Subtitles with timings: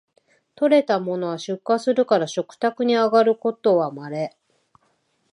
[0.55, 4.35] 採れたものは出荷するから食卓にあがることはまれ